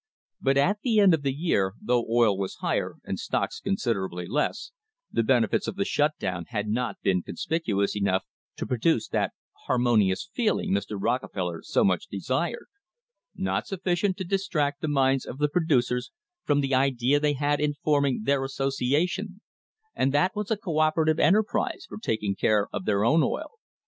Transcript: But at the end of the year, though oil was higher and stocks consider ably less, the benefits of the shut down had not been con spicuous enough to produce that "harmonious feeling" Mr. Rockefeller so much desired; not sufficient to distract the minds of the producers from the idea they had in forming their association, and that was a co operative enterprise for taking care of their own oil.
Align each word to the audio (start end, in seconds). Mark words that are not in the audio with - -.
But 0.41 0.57
at 0.57 0.79
the 0.81 0.99
end 0.99 1.13
of 1.13 1.21
the 1.21 1.31
year, 1.31 1.73
though 1.79 2.03
oil 2.09 2.35
was 2.35 2.55
higher 2.55 2.95
and 3.03 3.19
stocks 3.19 3.59
consider 3.59 4.05
ably 4.07 4.25
less, 4.25 4.71
the 5.11 5.21
benefits 5.21 5.67
of 5.67 5.75
the 5.75 5.85
shut 5.85 6.17
down 6.17 6.45
had 6.47 6.67
not 6.67 6.99
been 7.03 7.21
con 7.21 7.35
spicuous 7.35 7.95
enough 7.95 8.23
to 8.55 8.65
produce 8.65 9.07
that 9.09 9.33
"harmonious 9.67 10.27
feeling" 10.33 10.71
Mr. 10.71 10.97
Rockefeller 10.99 11.61
so 11.61 11.83
much 11.83 12.07
desired; 12.07 12.65
not 13.35 13.67
sufficient 13.67 14.17
to 14.17 14.23
distract 14.23 14.81
the 14.81 14.87
minds 14.87 15.23
of 15.23 15.37
the 15.37 15.47
producers 15.49 16.09
from 16.45 16.61
the 16.61 16.73
idea 16.73 17.19
they 17.19 17.33
had 17.33 17.59
in 17.59 17.75
forming 17.75 18.23
their 18.23 18.43
association, 18.43 19.39
and 19.93 20.11
that 20.11 20.35
was 20.35 20.49
a 20.49 20.57
co 20.57 20.79
operative 20.79 21.19
enterprise 21.19 21.85
for 21.87 21.99
taking 21.99 22.33
care 22.33 22.67
of 22.73 22.85
their 22.85 23.05
own 23.05 23.21
oil. 23.21 23.51